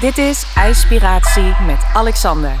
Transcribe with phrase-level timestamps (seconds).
[0.00, 2.52] Dit is IJspiratie met Alexander.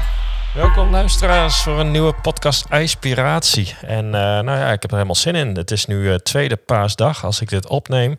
[0.54, 3.74] Welkom luisteraars voor een nieuwe podcast IJspiratie.
[3.82, 5.56] En uh, nou ja, ik heb er helemaal zin in.
[5.56, 8.16] Het is nu uh, tweede paasdag als ik dit opneem.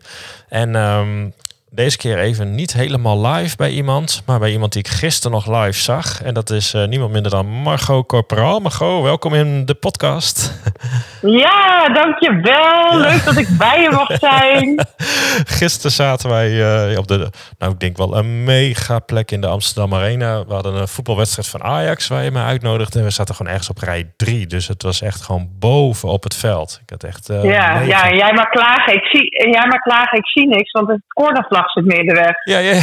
[0.48, 1.34] En um,
[1.72, 5.46] deze keer even niet helemaal live bij iemand, maar bij iemand die ik gisteren nog
[5.46, 6.22] live zag.
[6.22, 8.60] En dat is uh, niemand minder dan Margot Corporaal.
[8.60, 10.38] Margot, welkom in de podcast.
[11.22, 12.92] Ja, dankjewel.
[12.92, 12.96] Ja.
[12.96, 14.86] Leuk dat ik bij je mag zijn.
[15.58, 16.50] gisteren zaten wij
[16.90, 20.44] uh, op de, nou ik denk wel een mega plek in de Amsterdam Arena.
[20.46, 22.98] We hadden een voetbalwedstrijd van Ajax waar je me uitnodigde.
[22.98, 24.46] En we zaten gewoon ergens op rij drie.
[24.46, 26.80] Dus het was echt gewoon boven op het veld.
[26.82, 27.30] Ik had echt...
[27.30, 28.94] Uh, ja, ja, jij maar klagen.
[28.94, 30.18] Ik zie, jij maar klagen.
[30.18, 32.44] Ik zie niks, want het cornervlag zit middenweg.
[32.44, 32.74] Ja, ja.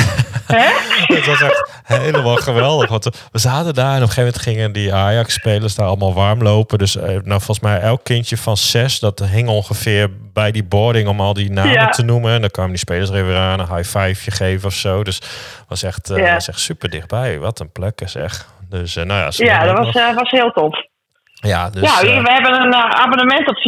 [1.15, 2.89] het was echt helemaal geweldig.
[2.89, 6.43] Want we zaten daar en op een gegeven moment gingen die Ajax-spelers daar allemaal warm
[6.43, 6.77] lopen.
[6.77, 11.21] Dus nou, volgens mij elk kindje van zes, dat hing ongeveer bij die boarding om
[11.21, 11.89] al die namen ja.
[11.89, 12.33] te noemen.
[12.33, 15.03] En dan kwamen die spelers er even aan, een high five geven of zo.
[15.03, 15.21] Dus
[15.67, 16.33] was echt, uh, ja.
[16.33, 17.39] was echt super dichtbij.
[17.39, 18.47] Wat een plek zeg.
[18.69, 20.85] Dus uh, nou ja, ja dat was, uh, was heel tof.
[21.33, 23.59] Ja, dus, ja we hebben een abonnement op 4-0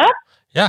[0.00, 0.06] hè?
[0.48, 0.68] Ja,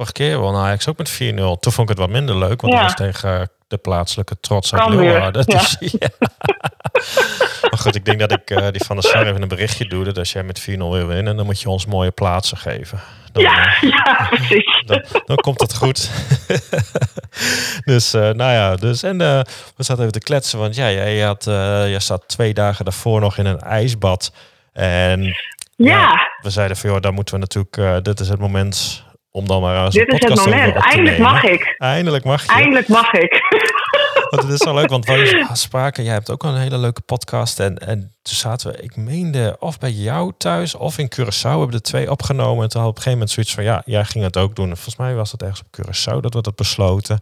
[0.00, 1.16] vorige keer won Ajax ook met 4-0.
[1.34, 2.78] Toen vond ik het wat minder leuk, want ja.
[2.78, 5.44] dat was tegen de plaatselijke trots uit Leeuwarden.
[5.46, 5.58] Ja.
[5.58, 6.08] Dus, ja.
[7.70, 10.04] maar goed, ik denk dat ik uh, die van de Sar even een berichtje doe.
[10.04, 13.00] Dat als jij met 4-0 wil winnen, dan moet je ons mooie plaatsen geven.
[13.32, 14.82] Dan, ja, ja, precies.
[14.86, 16.10] Dan, dan komt het goed.
[17.92, 19.40] dus, uh, nou ja, dus, en uh,
[19.76, 20.58] we zaten even te kletsen.
[20.58, 24.32] Want ja, jij, had, jij zat twee dagen daarvoor nog in een ijsbad.
[24.72, 25.36] En
[25.76, 26.30] ja.
[26.42, 29.76] we zeiden van, joh, daar moeten we natuurlijk, dit is het moment om dan maar
[29.76, 30.74] aan Dit is het moment.
[30.74, 31.74] Eindelijk mag ik.
[31.78, 32.48] Eindelijk mag je.
[32.48, 33.40] Eindelijk mag ik.
[34.30, 36.04] Want het is zo leuk, want wij spraken.
[36.04, 37.60] Jij hebt ook een hele leuke podcast.
[37.60, 41.40] En, en toen zaten we, ik meende, of bij jou thuis of in Curaçao.
[41.42, 42.62] We hebben de twee opgenomen.
[42.62, 44.66] En toen had op een gegeven moment zoiets van, ja, jij ging het ook doen.
[44.66, 47.18] Volgens mij was dat ergens op Curaçao dat we dat besloten.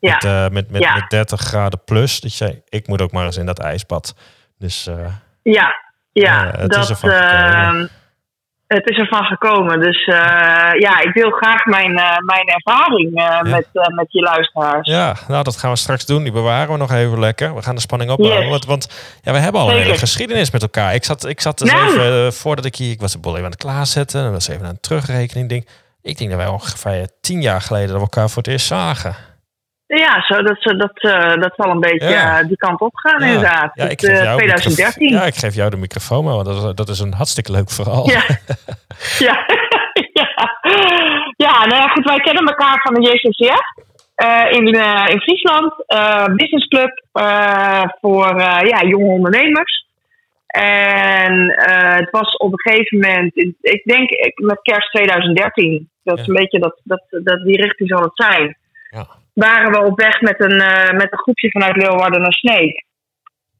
[0.00, 0.12] Ja.
[0.12, 0.94] Met, uh, met, met, ja.
[0.94, 2.20] met 30 graden plus.
[2.20, 4.14] Dat jij, ik moet ook maar eens in dat ijsbad.
[4.58, 5.06] Dus uh,
[5.42, 5.74] ja,
[6.12, 7.00] ja, uh, het dat, is.
[8.74, 9.80] Het is ervan gekomen.
[9.80, 10.16] Dus uh,
[10.78, 13.42] ja, ik wil graag mijn, uh, mijn ervaring uh, ja.
[13.42, 14.88] met, met je luisteraars.
[14.88, 16.22] Ja, nou dat gaan we straks doen.
[16.22, 17.54] Die bewaren we nog even lekker.
[17.54, 18.40] We gaan de spanning opbouwen.
[18.40, 18.50] Yes.
[18.50, 18.88] Want, want
[19.22, 19.80] ja, we hebben al Zeker.
[19.80, 20.94] een hele geschiedenis met elkaar.
[20.94, 21.88] Ik zat, ik zat dus Nou.
[21.88, 24.24] even, voordat ik hier, ik was de bol even aan het klaarzetten.
[24.24, 25.68] En was even aan een terugrekening ding.
[26.02, 29.16] Ik denk dat wij ongeveer tien jaar geleden dat we elkaar voor het eerst zagen.
[29.98, 32.40] Ja, zo, dat, dat, uh, dat zal een beetje Ja.
[32.42, 33.26] uh, die kant op gaan, Ja.
[33.26, 33.70] inderdaad.
[33.74, 35.02] Ja, ik geef uh, jou 2013.
[35.04, 37.70] microf- Ja, ik geef jou de microfoon, maar dat is, dat is een hartstikke leuk
[37.70, 38.10] verhaal.
[38.10, 38.22] Ja.
[39.28, 39.46] ja.
[41.36, 41.64] ja.
[41.66, 43.60] nou ja, goed, wij kennen elkaar van de JCCF
[44.14, 45.72] eh, in, eh, in Friesland.
[45.86, 49.88] eh business club eh, voor eh, ja, jonge ondernemers.
[50.46, 56.18] En eh, het was op een gegeven moment, ik denk ik- met kerst 2013, dat
[56.18, 56.32] is Ja.
[56.32, 58.56] een beetje dat, dat, dat die richting zal het zijn.
[58.90, 59.06] Ja.
[59.46, 62.84] Waren we op weg met een, eh, met een groepje vanuit Leeuwarden naar Sneek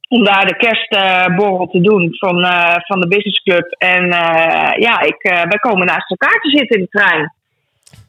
[0.08, 3.74] om daar de kerstborrel te doen van, eh, van de business club.
[3.78, 7.34] En eh, ja, ik, wij komen naast elkaar te zitten in de trein.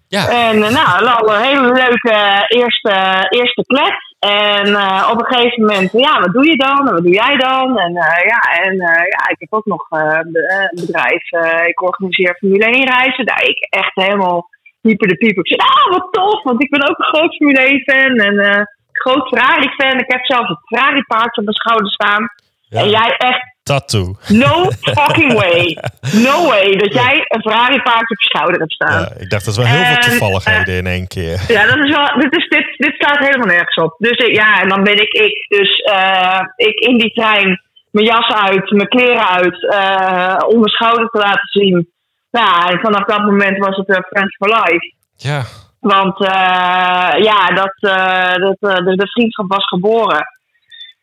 [0.07, 0.29] Ja.
[0.29, 4.15] En nou, al een hele leuke eerste, eerste klets.
[4.19, 4.67] En
[5.11, 6.87] op een gegeven moment, ja, wat doe je dan?
[6.87, 7.79] En wat doe jij dan?
[7.79, 7.93] En
[8.33, 8.75] ja, en
[9.15, 10.31] ja, ik heb ook nog een
[10.71, 11.31] bedrijf.
[11.65, 13.25] ik organiseer Formule 1 reizen.
[13.25, 14.49] Daar ik echt helemaal
[14.81, 15.37] hyper de piep.
[15.37, 18.15] Ik zei, ah, wat tof, want ik ben ook een groot Formule 1 fan.
[18.15, 18.61] En eh
[18.91, 19.99] groot Ferrari fan.
[19.99, 22.25] Ik heb zelfs het Ferrari paard op mijn schouder staan.
[22.69, 22.79] Ja.
[22.81, 24.15] En jij echt Tattoo.
[24.27, 24.53] No
[24.97, 25.77] fucking way.
[26.23, 28.99] No way dat jij een Ferrari paard op je schouder hebt staan.
[29.01, 31.41] Ja, ik dacht, dat is wel heel veel En, toevalligheden in één keer.
[31.47, 33.95] Ja, dat is wel, dit, is, dit, dit staat helemaal nergens op.
[33.97, 35.45] Dus ik- ja, en dan ben ik ik.
[35.47, 37.61] Dus eh, ik in die trein,
[37.91, 41.89] mijn jas uit, mijn kleren uit, eh, om mijn schouder te laten zien.
[42.31, 44.93] Ja, en vanaf dat moment was het uh, Friends for Life.
[45.15, 45.41] Ja,
[45.79, 50.25] Want eh, ja, dat, eh, dat, eh, de, de vriendschap was geboren.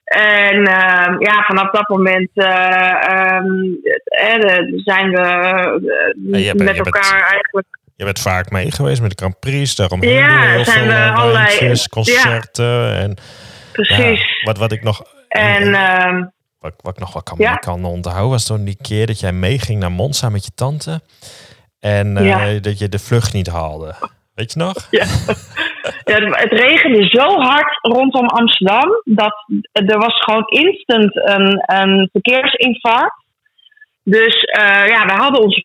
[0.04, 3.46] En eh, ja, vanaf dat moment eh, ehm,
[4.04, 5.72] eh, zijn we eh,
[6.16, 7.66] bent- met bent- elkaar eigenlijk
[7.96, 9.74] je bent vaak mee geweest met de Grand Prix.
[9.74, 11.74] Daaromheen Ja, heel zijn veel we eh, allerlei- ja.
[11.90, 12.94] concerten.
[12.96, 13.16] En
[13.72, 14.20] precies.
[14.20, 15.02] Ja, wat, wat ik nog...
[15.28, 16.24] En ehm,
[16.68, 17.54] Wat, wat ik nog wel kan, Ja.
[17.54, 21.00] kan onthouden was toen die keer dat jij meeging naar Monza met je tante.
[21.80, 22.60] En eh, Ja.
[22.60, 23.94] dat je de vlucht niet haalde.
[24.34, 24.74] Weet je nog?
[24.90, 25.04] ja,
[26.30, 29.34] het regende zo hard rondom Amsterdam dat
[29.72, 33.24] er was gewoon instant een, een verkeersinfarct.
[34.02, 35.64] Dus eh, ja, we hadden ons.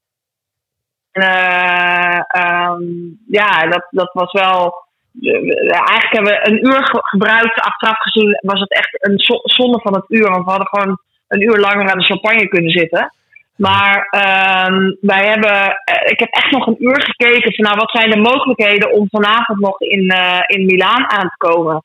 [1.12, 2.82] eh, ehm,
[3.28, 4.82] ja, dat, dat was wel.
[5.21, 7.60] Eigenlijk hebben we een uur ge- gebruikt.
[7.60, 10.30] Achteraf gezien was het echt een zo- zonde van het uur.
[10.30, 13.13] Want we hadden gewoon een uur langer aan de champagne kunnen zitten.
[13.56, 17.92] Maar ehm, wij hebben, eh, ik heb echt nog een uur gekeken van nou, wat
[17.92, 21.83] zijn de mogelijkheden om vanavond nog in, eh in Milaan aan te komen.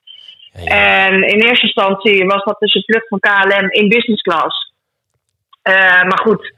[0.64, 4.72] En in eerste instantie was dat dus een vlucht van KLM in business class.
[5.62, 6.52] Eh, maar goed,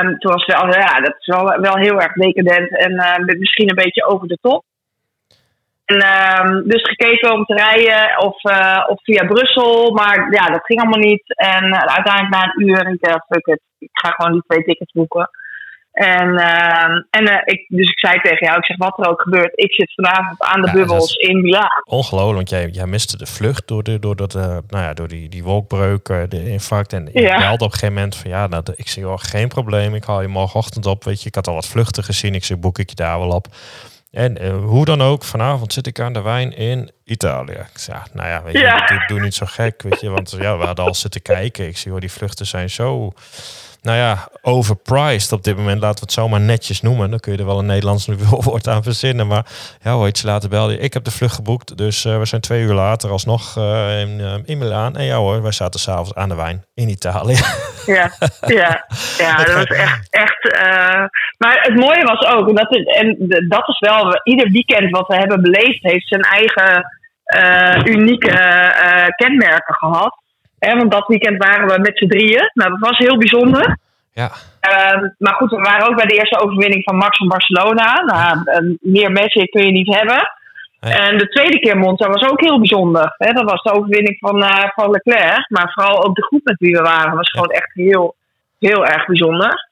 [0.00, 3.68] um, toen was wel, ja, dat is wel, wel heel erg decadent en uh, misschien
[3.68, 4.64] een beetje over de top.
[5.88, 5.96] En,
[6.46, 10.80] um, dus gekeken om te rijden of, uh, of via Brussel, maar ja, dat ging
[10.80, 11.34] allemaal niet.
[11.36, 14.92] En uiteindelijk na een uur, ik dacht, fuck it, ik ga gewoon die twee tickets
[14.92, 15.30] boeken.
[15.92, 19.22] En, uh, en uh, ik, dus ik zei tegen jou, ik zeg wat er ook
[19.22, 21.82] gebeurt, ik zit vanavond aan de ja, bubbels in Milaan.
[21.84, 25.28] Ongelooflijk, want jij, jij miste de vlucht door, de, door, dat, nou ja, door die,
[25.28, 26.92] die wolkbreuk, de infarct.
[26.92, 27.38] En je ja.
[27.38, 30.22] belde op een gegeven moment van ja, nou, ik zie oh, geen probleem, ik haal
[30.22, 31.04] je morgenochtend op.
[31.04, 33.30] Weet je, ik had al wat vluchten gezien, ik zeg boek ik je daar wel
[33.30, 33.46] op.
[34.18, 37.52] En hoe dan ook, vanavond zit ik aan de wijn in Italië.
[37.52, 38.86] Ik ja, nou ja, weet je, ja.
[38.86, 41.66] Doe, doe, niet zo gek, weet je, want ja, we hadden al zitten kijken.
[41.66, 43.12] Ik zie, hoor, die vluchten zijn zo
[43.88, 45.80] nou ja, overpriced op dit moment.
[45.80, 47.10] Laten we het zomaar netjes noemen.
[47.10, 49.26] Dan kun je er wel een Nederlands woord aan verzinnen.
[49.26, 49.46] Maar
[49.82, 50.78] ja, hoor, iets later belde je.
[50.78, 51.76] Ik heb de vlucht geboekt.
[51.76, 54.96] Dus uh, we zijn twee uur later alsnog uh, in, uh, in Milaan.
[54.96, 57.36] En ja hoor, wij zaten s'avonds aan de wijn in Italië.
[57.86, 58.10] Ja,
[58.46, 58.86] ja,
[59.18, 60.10] ja dat was echt...
[60.10, 60.58] echt
[61.38, 63.16] maar het mooie was ook, dat en
[63.48, 64.20] dat is wel...
[64.22, 66.84] Ieder weekend wat we hebben beleefd heeft zijn eigen
[67.84, 68.30] unieke
[69.16, 70.26] kenmerken gehad.
[70.58, 72.50] Hè, want dat weekend waren we met z'n drieën.
[72.54, 73.78] Nou, dat was heel bijzonder.
[74.12, 74.30] Ja.
[74.62, 78.02] Uh, maar goed, we waren ook bij de eerste overwinning van Max van Barcelona.
[78.02, 80.30] Nou, meer magic kun je niet hebben.
[80.80, 80.94] Nee.
[80.94, 83.14] En de tweede keer Monza was ook heel bijzonder.
[83.18, 83.32] Hè?
[83.32, 85.50] Dat was de overwinning van, uh, van Leclerc.
[85.50, 88.14] Maar vooral ook de groep met wie we waren was gewoon echt heel,
[88.58, 89.67] heel erg bijzonder.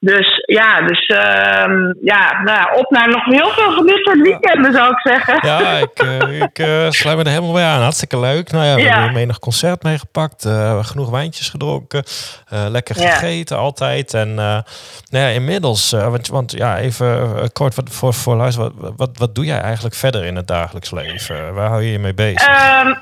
[0.00, 4.72] Dus ja, dus um, ja, nou, op naar nog heel veel van dit soort weekenden
[4.72, 5.38] zou ik zeggen.
[5.48, 7.80] Ja, ik, uh, ik uh, sluit me er helemaal bij aan.
[7.80, 8.50] Hartstikke leuk.
[8.50, 8.94] Nou ja, we ja.
[8.94, 10.44] hebben menig concert meegepakt.
[10.44, 12.04] Uh, genoeg wijntjes gedronken.
[12.48, 13.62] lekker gegeten ja.
[13.62, 14.14] altijd.
[14.14, 14.64] En nou
[15.10, 18.70] ja, inmiddels, want, want ja, even kort wat, voor, voor luister.
[18.74, 21.54] Wat, wat, wat doe jij eigenlijk verder in het dagelijks leven?
[21.54, 22.48] Waar hou je je mee bezig?
[22.48, 22.96] Um,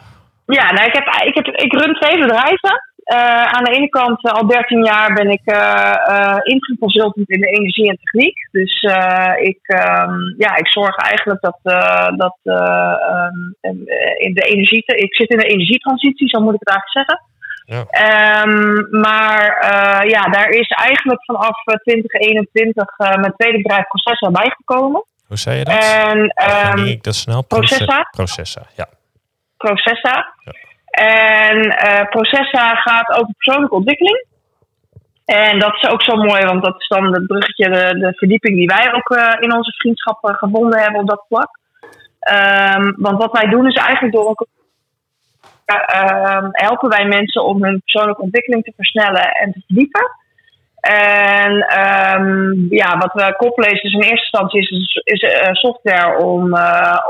[0.47, 2.95] ja, nou, ik, heb, ik, heb, ik run twee bedrijven.
[3.13, 7.89] Uh, aan de ene kant, uh, al 13 jaar ben ik uh, in de energie
[7.89, 8.49] en techniek.
[8.51, 8.83] Dus
[9.39, 11.59] ik, um, ja, ik zorg eigenlijk dat,
[12.17, 13.57] dat um,
[14.19, 17.35] in de energie, ik zit in de energietransitie, zo moet ik het eigenlijk zeggen.
[17.65, 18.43] Ja.
[18.43, 19.67] Um, maar
[20.09, 25.05] ja, daar is eigenlijk vanaf 2021 mijn tweede bedrijf Processa bijgekomen.
[25.27, 25.75] Hoe zei je dat?
[25.75, 26.19] En,
[26.79, 27.43] um, ik dat snel?
[27.43, 28.09] Processa.
[28.11, 28.87] Processa, ja.
[29.57, 30.35] Processa.
[30.45, 30.53] Ja.
[30.97, 34.27] En uh, Processa gaat over persoonlijke ontwikkeling.
[35.25, 38.57] En dat is ook zo mooi, want dat is dan het bruggetje, de, de verdieping
[38.57, 41.59] die wij ook uh, in onze vriendschappen gevonden hebben op dat vlak.
[42.77, 44.47] Um, want wat wij doen is eigenlijk door
[45.67, 50.11] uh, helpen wij mensen om hun persoonlijke ontwikkeling te versnellen en te verdiepen.
[50.81, 56.59] En um, ja, wat we koppelen is dus in eerste instantie is, is software om,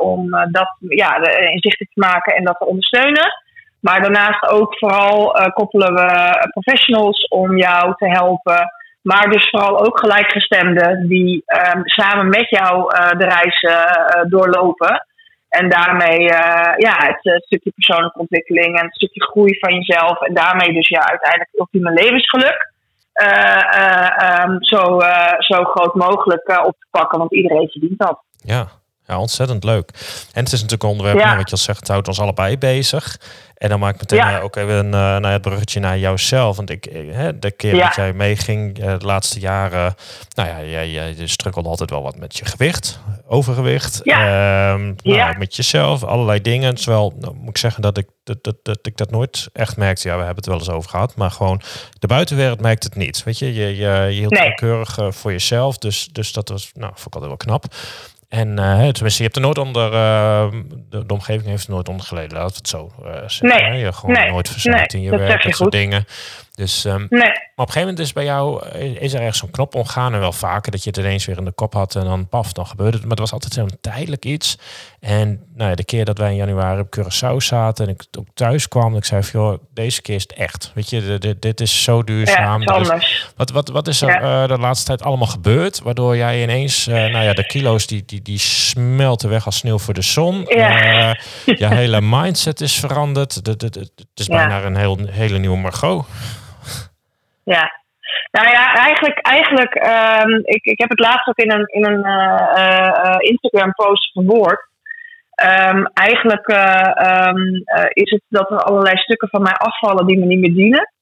[0.01, 1.17] om dat ja,
[1.51, 3.45] inzichten te maken en dat te ondersteunen.
[3.87, 6.11] Maar daarnaast ook vooral uh, koppelen we
[6.51, 8.71] professionals om jou te helpen.
[9.03, 15.07] Maar dus vooral ook gelijkgestemden die um, samen met jou uh, de reis uh, doorlopen.
[15.49, 16.21] En daarmee
[16.87, 20.21] ja, het, stukje persoonlijke ontwikkeling en het stukje groei van jezelf.
[20.21, 22.75] En daarmee dus ja, uiteindelijk ultieme levensgeluk.
[24.45, 25.01] Um, zo,
[25.39, 28.23] zo groot mogelijk op te pakken, want iedereen verdient dat.
[28.45, 28.67] Ja,
[29.07, 29.91] ja, ontzettend leuk.
[30.33, 31.37] En het is natuurlijk een onderwerp, ja.
[31.37, 33.19] wat je al zegt, het houdt ons allebei bezig.
[33.57, 34.41] En dan maak ik meteen ja.
[34.41, 36.57] ook even een, uh, nou, het bruggetje naar jouzelf.
[36.57, 37.87] Want ik, hè, de keer ja.
[37.87, 39.95] dat jij meeging, uh, de laatste jaren,
[40.35, 44.01] nou ja, jij, jij strukkelde altijd wel wat met je gewicht, overgewicht.
[44.03, 44.73] Ja.
[44.73, 46.75] Um, nou, met jezelf, allerlei dingen.
[46.75, 50.09] Terwijl, nou, moet ik zeggen dat ik dat, dat, dat ik dat nooit echt merkte.
[50.09, 51.17] Ja, we hebben het wel eens over gehad.
[51.17, 51.61] Maar gewoon,
[51.99, 53.23] de buitenwereld merkt het niet.
[53.23, 54.55] Weet je, je, je, je hield nee.
[54.55, 55.79] keurig uh, voor jezelf.
[55.79, 57.75] Dus, dus dat was, nou, vond ik altijd wel knap.
[58.37, 60.53] En uh, tenminste, je hebt er nooit onder, uh,
[60.91, 63.71] de, de, omgeving heeft er nooit onder geleden, laten we het zo uh, zeggen.
[63.71, 63.79] Nee.
[63.79, 64.31] Je gewoon nee.
[64.31, 65.03] nooit verzeild nee.
[65.03, 66.05] in je werk, dat soort dingen.
[66.55, 67.21] Dus, um, nee.
[67.21, 70.21] Maar op een gegeven moment is bij jou, is er echt zo'n knop omgaan en
[70.21, 72.67] wel vaker dat je het ineens weer in de kop had en dan paf, dan
[72.67, 73.01] gebeurde het.
[73.01, 74.59] Maar het was altijd zo'n tijdelijk iets.
[75.07, 78.27] En nou ja, de keer dat wij in januari op Curaçao zaten en ik ook
[78.35, 80.73] thuis kwam, ik zei van, joh, deze keer is het echt.
[80.75, 82.63] Weet je, dit, is zo duurzaam.
[82.63, 84.43] Ja, is, wat, wat, wat is er ja.
[84.43, 88.05] uh, de laatste tijd allemaal gebeurd, waardoor jij ineens, uh, nou ja, de kilo's die,
[88.07, 90.45] die, die smelten weg als sneeuw voor de zon.
[90.49, 91.09] Ja.
[91.09, 93.35] Uh, je hele mindset is veranderd.
[93.35, 96.07] Het, is bijna een heel, hele nieuwe Margot.
[97.45, 97.73] Ja,
[98.31, 102.07] nou ja, eigenlijk, eigenlijk um, ik, ik heb het laatst ook in een, in een
[102.07, 104.75] uh, uh, Instagram-post verwoord.
[105.45, 110.25] Um, eigenlijk uh, um, is het dat er allerlei stukken van mij afvallen die me
[110.25, 110.93] niet meer dienen.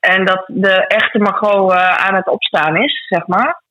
[0.00, 3.62] En dat de echte Margot aan het opstaan is, zeg maar.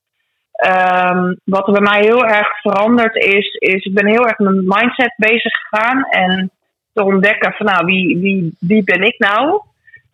[1.43, 5.13] wat er bij mij heel erg veranderd is, is ik ben heel erg met mindset
[5.15, 6.03] bezig gegaan.
[6.03, 6.51] En
[6.93, 9.62] te ontdekken van nou, wie, wie, wie ben ik nou?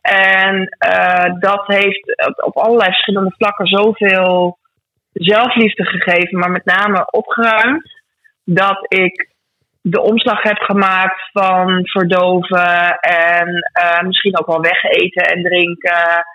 [0.01, 4.57] En uh, dat heeft op allerlei verschillende vlakken zoveel
[5.13, 7.99] zelfliefde gegeven, maar met name opgeruimd.
[8.43, 9.29] Dat ik
[9.81, 16.25] de omslag heb gemaakt van verdoven en uh, misschien ook wel wegeten en drinken.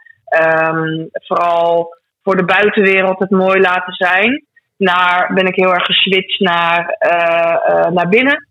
[0.43, 4.45] Um, vooral voor de buitenwereld het mooi laten zijn.
[4.77, 8.49] Naar ben ik heel erg geswitcht naar, uh, naar binnen.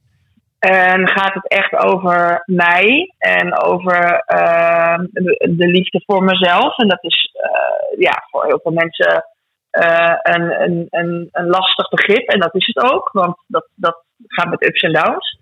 [0.59, 6.77] En gaat het echt over mij en over uh, de, de, liefde voor mezelf.
[6.77, 7.31] En dat is
[7.97, 9.25] ja, voor heel veel mensen
[10.21, 12.29] een, een, een, een, lastig begrip.
[12.29, 15.39] En dat is het ook, want dat, dat gaat met ups en downs.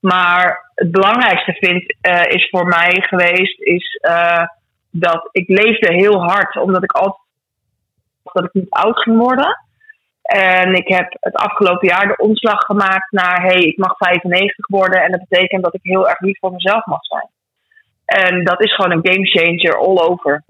[0.00, 1.96] Maar het belangrijkste vind,
[2.34, 4.00] is voor mij geweest, is
[4.90, 7.24] dat ik leefde heel hard, omdat ik altijd
[8.32, 9.64] dat ik niet oud ging worden.
[10.22, 15.02] En ik heb het afgelopen jaar de omslag gemaakt naar: hey, ik mag 95 worden.
[15.02, 17.28] En dat betekent dat ik heel erg lief voor mezelf mag zijn.
[18.04, 20.44] En dat is gewoon een game changer all over.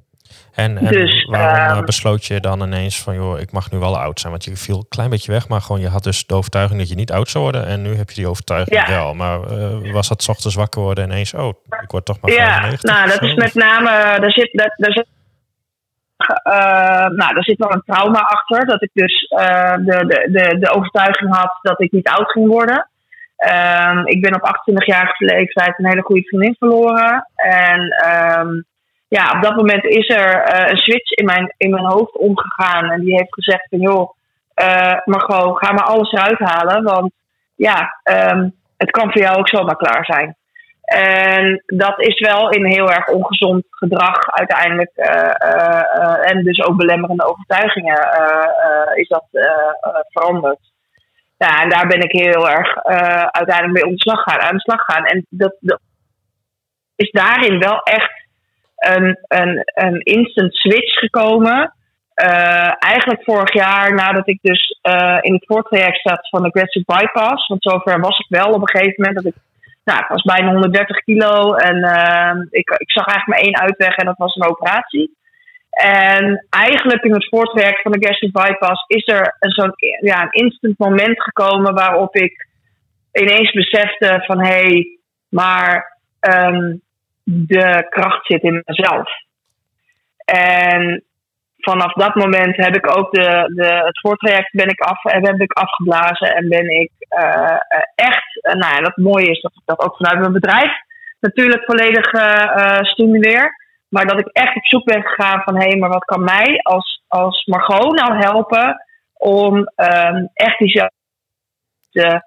[0.54, 3.99] En, en dus, waarom um, besloot je dan ineens van, joh, ik mag nu wel
[3.99, 4.33] oud zijn?
[4.33, 6.88] Want je viel een klein beetje weg, maar gewoon je had dus de overtuiging dat
[6.88, 7.66] je niet oud zou worden.
[7.66, 9.14] En nu heb je die overtuiging wel.
[9.14, 11.49] Maar uh, was dat ochtends wakker worden en ineens, oh,
[11.83, 12.83] ik word toch maar 95?
[12.83, 13.90] Ja, nou, dat is met name,
[14.21, 15.06] daar zit, daar zit
[16.45, 18.66] uh, nou, daar zit wel een trauma achter.
[18.66, 22.88] Dat ik dus de, de, de, de overtuiging had dat ik niet oud ging worden.
[23.37, 27.28] Um, ik ben op 28-jarige leeftijd een hele goede vriendin verloren.
[27.35, 27.80] En
[28.40, 28.64] um,
[29.09, 32.91] ja, op dat moment is er uh, een switch in mijn, in mijn hoofd omgegaan.
[32.91, 34.11] En die heeft gezegd van joh,
[35.05, 36.83] Margot, ga maar alles eruit halen.
[36.83, 37.13] Want
[37.55, 40.37] ja, um, het kan voor jou ook zomaar klaar zijn.
[40.87, 44.91] En dat is wel in heel erg ongezond gedrag uiteindelijk.
[44.95, 48.09] Uh, en dus ook belemmerende overtuigingen
[48.95, 49.25] is dat
[50.09, 50.59] veranderd.
[51.39, 52.85] Ja, en daar ben ik heel erg
[53.31, 55.05] uiteindelijk mee ontslag gaan, aan de slag gaan.
[55.05, 55.81] En dat, dat
[56.97, 58.15] is daarin wel echt
[58.88, 61.75] een, een, instant switch gekomen.
[62.78, 64.78] eigenlijk vorig jaar nadat ik dus
[65.21, 67.47] in het voortraject zat van de aggressive bypass.
[67.47, 69.40] Want zover was ik wel op een gegeven moment dat ik
[69.87, 73.97] nou, het was bijna 130 kilo en uh, ik, ik zag eigenlijk maar één uitweg
[73.97, 75.16] en dat was een operatie.
[75.71, 80.43] En eigenlijk in het voortwerk van de gastric bypass is er een zo'n ja, een
[80.43, 82.49] instant moment gekomen waarop ik
[83.12, 86.83] ineens besefte van hé, hey, maar um,
[87.28, 89.09] de kracht zit in mezelf.
[90.25, 91.04] En
[91.56, 95.52] vanaf dat moment heb ik ook de, de, het voortraject ben ik af, heb ik
[95.52, 97.56] afgeblazen en ben ik uh,
[97.95, 100.73] echt, uh, nou ja, dat mooie is dat ik dat ook vanuit mijn bedrijf
[101.21, 103.64] natuurlijk volledig uh, stimuleer.
[103.88, 106.61] Maar dat ik echt op zoek ben gegaan van hé, hey, maar wat kan mij
[106.62, 112.25] als, als Margot nou helpen om um, echt diezelfde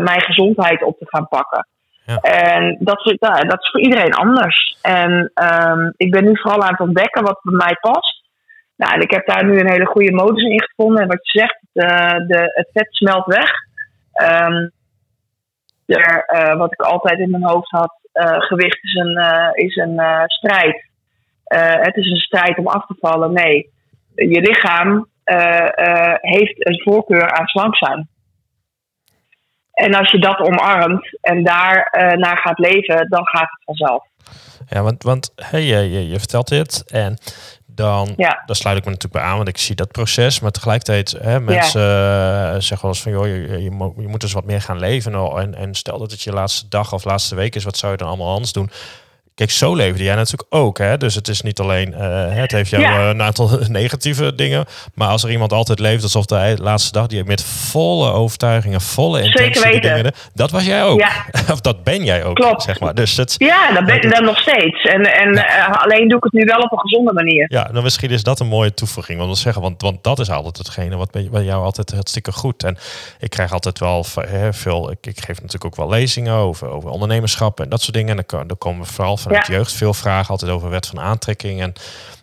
[0.00, 1.66] mijn gezondheid op te gaan pakken.
[2.20, 4.78] En dat is, nou, dat is voor iedereen anders.
[4.82, 8.28] En um, ik ben nu vooral aan het ontdekken wat bij mij past.
[8.76, 11.02] Nou, en ik heb daar nu een hele goede modus in gevonden.
[11.02, 13.50] En wat je zegt, de, de, het vet smelt weg.
[15.86, 19.76] Er, uh, wat ik altijd in mijn hoofd had, uh, gewicht is een, uh, is
[19.76, 20.88] een strijd.
[21.80, 23.32] het is een strijd om af te vallen.
[23.32, 23.70] Nee,
[24.14, 25.08] je lichaam
[26.20, 28.08] heeft een voorkeur aan slank zijn.
[29.80, 34.04] En als je dat omarmt en daar naar gaat leven, dan gaat het vanzelf.
[34.68, 37.18] Ja, want, want hey, je, je vertelt dit en
[37.66, 38.42] dan ja.
[38.46, 40.40] daar sluit ik me natuurlijk bij aan, want ik zie dat proces.
[40.40, 42.54] Maar tegelijkertijd, hè, mensen ja.
[42.54, 43.62] uh, zeggen wel eens van, joh, je, je,
[43.96, 45.14] je, moet dus wat meer gaan leven.
[45.14, 47.98] En, en stel dat het je laatste dag of laatste week is, wat zou je
[47.98, 48.70] dan allemaal anders doen?
[49.40, 50.78] Kijk, zo leefde jij natuurlijk ook.
[50.78, 50.96] Hè?
[50.96, 53.10] Dus het is niet alleen, uh, het heeft jou ja.
[53.10, 54.64] een aantal negatieve dingen.
[54.94, 59.22] Maar als er iemand altijd leeft alsof de laatste dag, die met volle overtuigingen, volle
[59.22, 60.12] intentie dingen.
[60.34, 61.00] Dat was jij ook.
[61.00, 61.24] Ja.
[61.54, 62.62] of dat ben jij ook, Klopt.
[62.62, 62.94] zeg maar.
[62.94, 64.82] Dus het, ja, dat ben ik dan nog steeds.
[64.82, 65.68] En, en ja.
[65.68, 67.46] uh, alleen doe ik het nu wel op een gezonde manier.
[67.52, 69.18] Ja, dan misschien is dat een mooie toevoeging.
[69.18, 72.64] Want, zeggen, want, want dat is altijd hetgene wat bij jou altijd hartstikke goed.
[72.64, 72.76] En
[73.20, 74.04] ik krijg altijd wel
[74.50, 78.18] veel, ik, ik geef natuurlijk ook wel lezingen over, over ondernemerschap en dat soort dingen.
[78.18, 79.54] En dan, dan komen we vooral van vanuit ja.
[79.54, 81.60] jeugd veel vragen altijd over wet van aantrekking.
[81.60, 81.72] En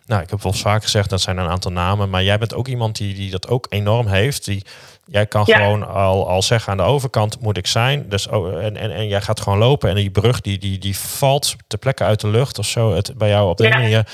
[0.06, 2.10] nou, ik heb wel vaak gezegd, dat zijn een aantal namen.
[2.10, 4.44] Maar jij bent ook iemand die, die dat ook enorm heeft.
[4.44, 4.64] Die,
[5.06, 5.56] jij kan ja.
[5.56, 8.08] gewoon al, al zeggen aan de overkant moet ik zijn.
[8.08, 10.98] Dus, oh, en, en, en jij gaat gewoon lopen en die brug die, die, die
[10.98, 12.94] valt ter plekke uit de lucht of zo.
[12.94, 13.78] Het, bij jou op de ja.
[13.78, 14.08] manier.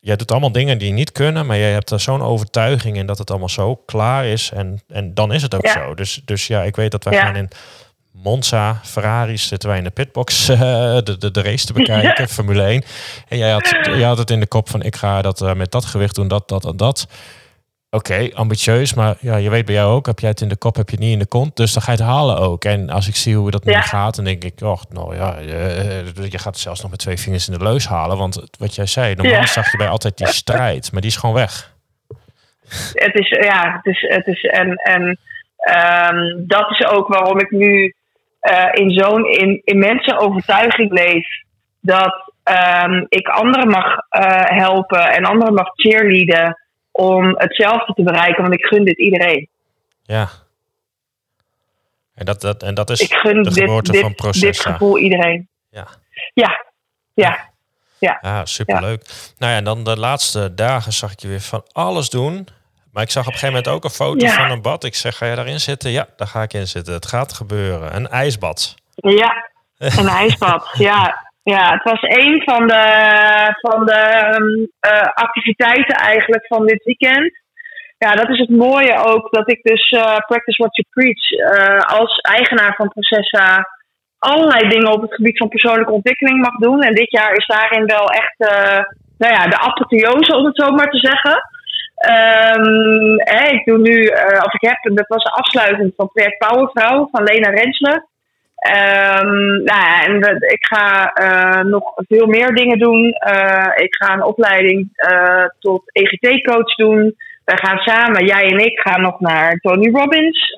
[0.00, 3.18] Jij doet allemaal dingen die niet kunnen, maar jij hebt er zo'n overtuiging in dat
[3.18, 4.50] het allemaal zo klaar is.
[4.54, 5.94] En, en dan is het ook zo.
[5.94, 7.48] Dus, dus ja, ik weet dat wij gaan in
[8.12, 10.58] Monza, Ferraris zitten wij in de pitbox uh,
[11.04, 12.82] de, de, de race te bekijken, Formule 1.
[13.28, 15.70] En jij had, jij had het in de kop van ik ga dat uh, met
[15.70, 17.06] dat gewicht doen, dat, dat en dat.
[17.90, 20.76] oké, ambitieus, maar ja, je weet bij jou ook, heb jij het in de kop,
[20.76, 22.64] heb je het niet in de kont, dus dan ga je het halen ook.
[22.64, 23.80] En als ik zie hoe dat nu Ja.
[23.80, 27.16] gaat, dan denk ik, oh, nou ja, je, je gaat het zelfs nog met twee
[27.18, 29.46] vingers in de leus halen, want wat jij zei, normaal Ja.
[29.46, 31.74] zag je bij altijd die strijd, maar die is gewoon weg.
[32.92, 35.18] het is, ja, het is, het is, en, en
[35.56, 38.01] ehm, dat is ook waarom ik nu eh,
[38.72, 41.26] in zo'n in, immense overtuiging leef
[41.80, 46.58] dat ehm, ik anderen mag eh, helpen en anderen mag cheerleaden
[46.90, 49.48] om hetzelfde te bereiken, want ik gun dit iedereen.
[50.02, 50.28] Ja.
[52.14, 54.72] En dat, dat, en dat is Ik gun de dit, geboorte dit, van dit Processa.
[54.72, 55.48] gevoel iedereen.
[55.70, 55.86] Ja.
[56.34, 56.64] Ja,
[57.14, 57.50] ja.
[57.98, 59.04] Ja, superleuk.
[59.38, 62.48] Nou ja, en dan de laatste dagen zag ik je weer van alles doen.
[62.92, 64.32] Maar ik zag op een gegeven moment ook een foto Ja.
[64.32, 64.84] van een bad.
[64.84, 65.90] Ik zeg, ga je daarin zitten?
[65.90, 66.94] Ja, daar ga ik in zitten.
[66.94, 67.96] Het gaat gebeuren.
[67.96, 68.74] Een ijsbad.
[68.94, 70.68] Ja, een ijsbad.
[70.72, 72.84] Ja, ja, het was een van de,
[73.60, 77.40] van de ehm, eh, activiteiten eigenlijk van dit weekend.
[77.98, 81.98] Ja, dat is het mooie ook, dat ik dus eh, Practice What You Preach eh,
[81.98, 83.68] als eigenaar van Processa
[84.18, 86.82] allerlei dingen op het gebied van persoonlijke ontwikkeling mag doen.
[86.82, 88.34] En dit jaar is daarin wel echt
[89.18, 91.42] nou ja, de apotheose, om het zo maar te zeggen.
[92.02, 96.38] Ehm, hè, ik doe nu, eh, of ik heb, dat was de afsluiting van project
[96.38, 98.06] Powervrouw van Lena Rensler.
[98.56, 99.26] Ehm,
[99.64, 103.12] nou ja, en we- ik ga eh, nog veel meer dingen doen.
[103.12, 104.88] Eh, ik ga een opleiding
[105.58, 107.14] tot EGT-coach doen.
[107.44, 110.52] Wij gaan samen, jij en ik, gaan nog naar Tony Robbins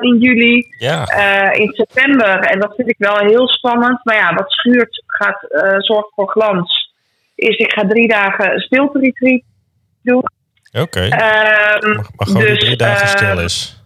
[0.00, 0.66] in juli.
[0.78, 1.04] Ja,
[1.52, 2.38] in september.
[2.38, 4.00] En dat vind ik wel heel spannend.
[4.04, 5.46] Maar ja, wat schuurt gaat
[5.78, 6.94] zorgt voor glans.
[7.34, 9.42] Is ik ga drie dagen een stilte-retreat
[10.02, 10.22] doen.
[10.82, 11.00] Oké.
[11.00, 13.76] Ehm, maar, maar gewoon dus, drie dagen eh, stil is.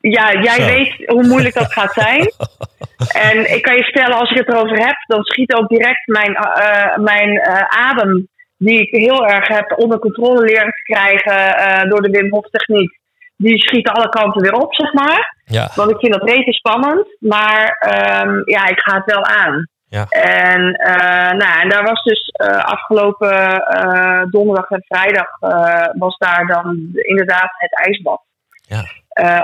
[0.00, 0.66] Ja, jij Zo.
[0.66, 2.32] weet hoe moeilijk dat gaat zijn.
[3.28, 6.34] en ik kan je vertellen, als ik het erover heb, dan schiet ook direct mijn,
[6.34, 11.90] eh, mijn eh, adem, die ik heel erg heb onder controle leren te krijgen eh,
[11.90, 12.98] door de Wim Hof techniek.
[13.36, 15.36] Die schiet alle kanten weer op, zeg maar.
[15.44, 17.06] Ja, Want ik vind dat rete spannend.
[17.20, 19.68] Maar ehm, ja, ik ga het wel aan.
[19.90, 20.06] Ja.
[20.08, 25.26] En, eh, nou, en daar was dus eh, afgelopen eh, donderdag en vrijdag
[25.98, 28.20] was daar dan inderdaad het ijsbad.
[28.66, 28.84] Ja.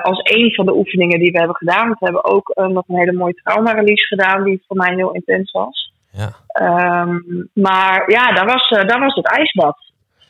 [0.02, 1.88] Als een van de oefeningen die we hebben gedaan.
[1.88, 5.92] We hebben ook nog een hele mooie trauma-release gedaan, die voor mij heel intens was.
[6.10, 6.32] ja.
[6.46, 7.18] Ehm,
[7.52, 9.76] maar ja, daar was, daar was het ijsbad.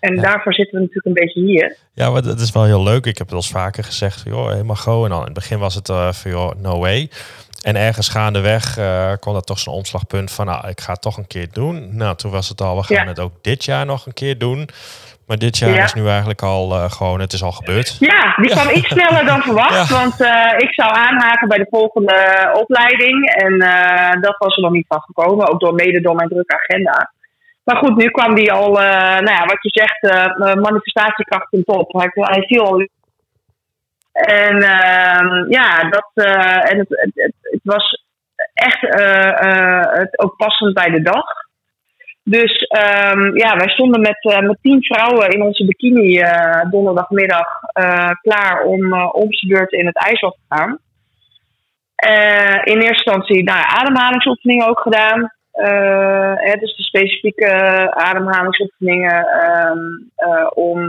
[0.01, 0.23] En Ja.
[0.23, 1.77] daarvoor zitten we natuurlijk een beetje hier.
[1.95, 3.07] Ja, maar dat is wel heel leuk.
[3.07, 5.05] Ik heb het al eens vaker gezegd, joh, helemaal go.
[5.05, 7.11] En al in het begin was het eh, van, joh, no way.
[7.65, 11.17] En ergens gaandeweg eh kwam dat toch zo'n omslagpunt van, nou, ik ga het toch
[11.17, 11.97] een keer doen.
[11.97, 13.07] Nou, toen was het al, we gaan Ja.
[13.07, 14.69] het ook dit jaar nog een keer doen.
[15.27, 15.85] Maar dit jaar Ja.
[15.85, 17.97] is nu eigenlijk al eh, gewoon, het is al gebeurd.
[17.99, 19.89] Ja, die kwam iets sneller dan verwacht.
[19.91, 22.17] Want eh, ik zou aanhaken bij de volgende
[22.61, 23.31] opleiding.
[23.35, 23.59] En
[24.21, 25.49] dat was er nog niet van gekomen.
[25.53, 27.13] Ook door, mede door mijn drukke agenda.
[27.65, 30.01] Maar goed, nu kwam die al, nou ja, wat je zegt,
[30.61, 31.93] manifestatiekracht ten top.
[31.93, 32.89] Hij, hij viel al.
[34.15, 36.89] En ehm, ja, dat, eh, en het,
[37.43, 38.05] het, was
[38.53, 41.25] echt eh, eh, het ook passend bij de dag.
[42.23, 46.25] Dus ehm, ja, wij stonden met, met tien vrouwen in onze bikini
[46.71, 47.47] donderdagmiddag
[48.21, 50.79] klaar om om de beurt in het ijsbad te gaan.
[52.65, 55.33] In eerste instantie nou, ademhalingsoefeningen ook gedaan.
[55.55, 57.51] Eh, hè, dus de specifieke
[57.95, 59.79] ademhalingsoefeningen ehm,
[60.15, 60.89] eh, om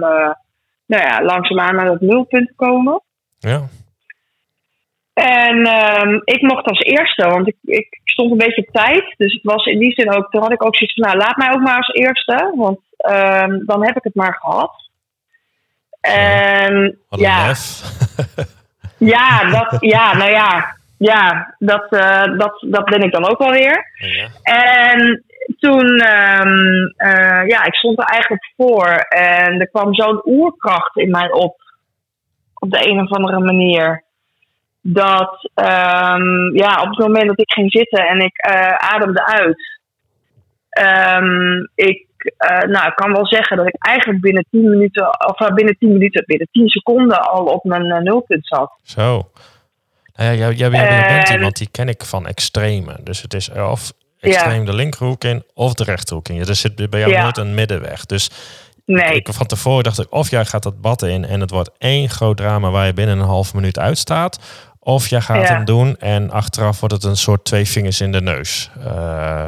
[0.86, 3.02] nou ja, langzaamaan naar het nulpunt te komen.
[3.46, 3.62] Ja,
[5.14, 9.14] En ehm, ik mocht als eerste, want ik, ik stond een beetje op tijd.
[9.18, 11.38] Dus het was in die zin ook, toen had ik ook zoiets van, nou laat
[11.38, 12.54] mij ook maar als eerste.
[12.56, 14.90] Want ehm, dan heb ik het maar gehad.
[16.02, 17.54] En wat ja,
[19.16, 23.92] ja, dat, ja, nou ja, ja dat, eh, dat, dat ben ik dan ook alweer.
[23.98, 24.28] ja.
[24.44, 25.24] En
[25.60, 28.88] toen, ehm, eh, ja, ik stond er eigenlijk voor.
[29.10, 31.64] En er kwam zo'n oerkracht in mij op.
[32.66, 34.04] Op de een of andere manier.
[34.82, 39.80] Dat, ehm, ja, op het moment dat ik ging zitten en ik eh, ademde uit.
[40.70, 45.40] ehm, ik, eh, nou, ik kan wel zeggen dat ik eigenlijk binnen 10 minuten, of
[45.40, 48.72] eh, binnen 10 minuten, binnen 10 seconden al op mijn nulpunt zat.
[48.84, 49.30] Zo.
[50.16, 50.70] Nou ja, jij, jij, jij
[51.10, 52.98] bent En- iemand die ken ik van extreme.
[53.04, 56.40] Dus het is of extreem de linkerhoek in of de rechterhoek in.
[56.40, 57.24] Er zit bij jou Ja.
[57.24, 58.06] nooit een middenweg.
[58.06, 58.30] Dus
[58.86, 59.14] Nee.
[59.16, 62.10] ik, van tevoren dacht ik, of jij gaat dat bad in en het wordt één
[62.10, 64.40] groot drama waar je binnen een half minuut uitstaat.
[64.80, 65.54] Of jij gaat Ja.
[65.54, 68.70] hem doen en achteraf wordt het een soort twee vingers in de neus.
[68.80, 68.86] eh,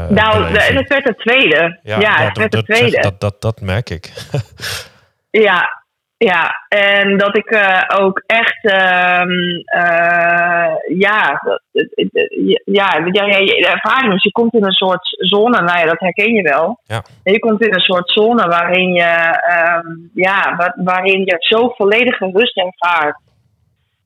[0.09, 1.79] nou, de- het werd het tweede.
[1.83, 3.01] Ja, dat- het werd dat, het tweede.
[3.01, 4.11] dat, dat, dat merk ik.
[5.29, 5.83] Ja,
[6.19, 9.31] Ja, en dat ik eh, ook echt, ehm,
[9.65, 14.71] eh, ja, het- het- het- ja, ja, ja, je ervaring is, je komt in een
[14.71, 16.79] soort zone, nou ja, dat herken je wel.
[16.83, 17.01] Ja.
[17.23, 19.03] En Je komt in een soort zone waarin je,
[19.47, 23.19] ehm, ja, wa- waarin je zo volledige rust ervaart.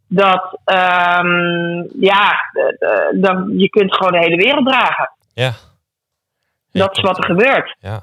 [0.07, 2.35] Dat, ehm, ja,
[3.11, 5.09] dan, je kunt gewoon de hele wereld dragen.
[5.33, 5.51] Ja.
[6.71, 7.75] Dat is wat er gebeurt.
[7.79, 8.01] Ja.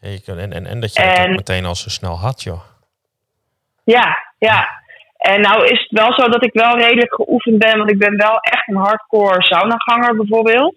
[0.00, 2.60] En, en, en dat je En- ook meteen al zo snel had, joh.
[3.84, 4.68] Ja, ja.
[5.16, 8.16] En nou is het wel zo dat ik wel redelijk geoefend ben, want ik ben
[8.16, 10.74] wel echt een hardcore saunaganger bijvoorbeeld.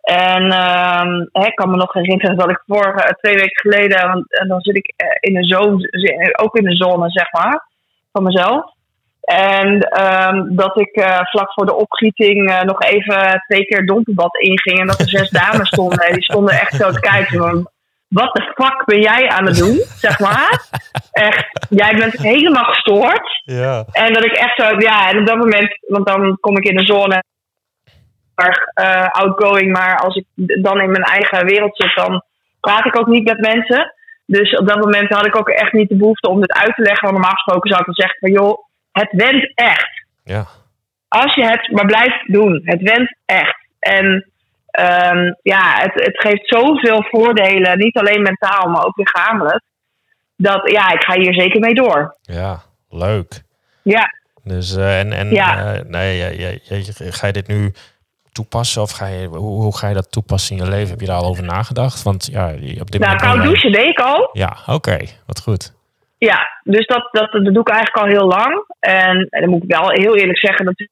[0.00, 4.38] En ehm, ik kan me nog herinneren dat ik vorige eh, twee weken geleden, want
[4.38, 5.88] en dan zit ik eh, in de zone,
[6.42, 7.66] ook in de zone zeg maar,
[8.12, 8.78] van mezelf.
[9.30, 14.36] En ehm, dat ik eh, vlak voor de opgieting eh, nog even twee keer dompenbad
[14.36, 14.80] inging.
[14.80, 15.98] En dat er zes dames stonden.
[15.98, 17.70] En die stonden echt zo te kijken.
[18.10, 19.76] Wat de fuck ben jij aan het doen?
[20.06, 20.62] Zeg maar.
[21.12, 23.42] Echt, jij bent helemaal gestoord.
[23.44, 23.84] Ja.
[23.92, 24.78] En dat ik echt zo...
[24.78, 25.78] Ja, en op dat moment...
[25.86, 27.22] Want dan kom ik in de zone...
[28.34, 29.72] Erg eh, outgoing.
[29.72, 30.24] Maar als ik
[30.62, 31.94] dan in mijn eigen wereld zit...
[31.94, 32.22] Dan
[32.60, 33.94] praat ik ook niet met mensen.
[34.26, 36.82] Dus op dat moment had ik ook echt niet de behoefte om dit uit te
[36.82, 37.02] leggen.
[37.02, 38.30] Want normaal gesproken zou ik dan zeggen van...
[38.30, 38.58] Joh,
[38.92, 40.04] het went echt.
[40.24, 40.46] Ja.
[41.08, 42.60] Als je het maar blijft doen.
[42.64, 43.68] Het went echt.
[43.78, 44.29] En
[44.70, 47.78] ehm, ja, het, het geeft zoveel voordelen.
[47.78, 49.62] Niet alleen mentaal, maar ook lichamelijk.
[50.36, 52.16] Dat ja, ik ga hier zeker mee door.
[52.22, 52.62] Ja.
[52.88, 53.42] Leuk.
[53.82, 54.10] Ja,
[54.44, 55.74] Dus, eh, en, en Ja.
[55.74, 56.60] eh, nee,
[56.96, 57.72] ga je dit nu
[58.32, 60.90] toepassen of ga je, hoe, hoe ga je dat toepassen in je leven?
[60.90, 62.02] Heb je daar al over nagedacht?
[62.02, 62.46] Want ja,
[62.80, 63.20] op dit nou, moment...
[63.20, 64.30] koud douchen deed ik al.
[64.32, 64.98] Ja, oké.
[65.26, 65.72] Wat goed.
[66.18, 68.64] Ja, dus dat, dat, dat doe ik eigenlijk al heel lang.
[68.80, 70.88] En, en dan moet ik wel heel eerlijk zeggen dat.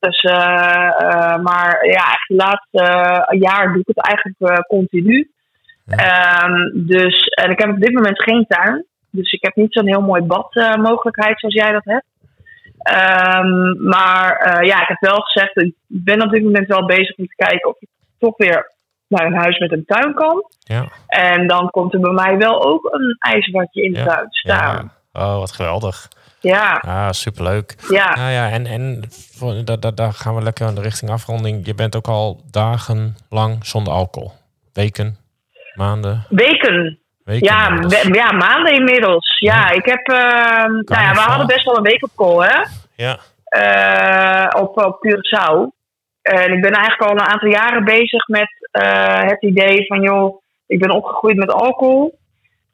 [0.00, 5.30] Dus, eh, eh, maar ja, de laatste eh, jaar doe ik het eigenlijk continu.
[5.84, 5.96] Ja.
[5.96, 8.84] Ehm, dus, en ik heb op dit moment geen tuin.
[9.10, 12.04] Dus ik heb niet zo'n heel mooi badmogelijkheid zoals jij dat hebt.
[12.78, 17.26] Ehm, maar ja, ik heb wel gezegd, ik ben op dit moment wel bezig om
[17.26, 18.72] te kijken of ik toch weer
[19.06, 20.44] naar een huis met een tuin kan.
[20.58, 20.84] Ja.
[21.06, 24.04] En dan komt er bij mij wel ook een ijsbadje in de Ja.
[24.04, 24.90] tuin staan.
[25.12, 25.22] ja.
[25.22, 26.08] Oh, wat geweldig.
[26.40, 27.74] Ja, Ah, superleuk.
[27.88, 28.12] ja.
[28.16, 29.02] Ja, ja, en, en
[29.36, 31.66] voor- da, da, daar gaan we lekker in de richting afronding.
[31.66, 34.32] Je bent ook al dagenlang zonder alcohol.
[34.72, 35.16] Weken,
[35.74, 36.98] maanden, Weken.
[37.24, 37.46] weken.
[37.46, 39.38] Ja, we- ja, maanden inmiddels.
[39.38, 40.08] Ja, ik heb.
[40.08, 42.62] ehm, nou ja, we hadden best wel een week op call, hè?
[42.94, 45.78] Ja, Eh, op, op Curaçao.
[46.22, 50.42] En ik ben eigenlijk al een aantal jaren bezig met eh, het idee van, joh,
[50.66, 52.18] ik ben opgegroeid met alcohol.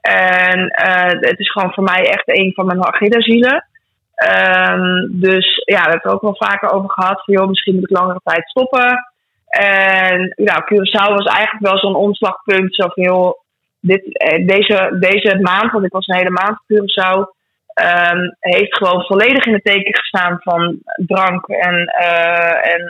[0.07, 3.67] En eh, het is gewoon voor mij echt een van mijn Agida-zielen.
[4.15, 7.25] Ehm, dus ja, we hebben het ook wel vaker over gehad.
[7.25, 9.13] Van, joh, misschien moet ik langere tijd stoppen.
[9.49, 12.75] En nou, Curaçao was eigenlijk wel zo'n omslagpunt.
[12.75, 13.33] Zo van, joh,
[13.81, 17.35] dit, eh, deze, deze maand, want ik was een hele maand op Curaçao,
[17.67, 22.83] ehm, heeft gewoon volledig in het teken gestaan van drank en, eh, en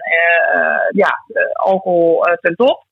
[0.91, 1.19] ja,
[1.53, 2.86] alcohol ten top.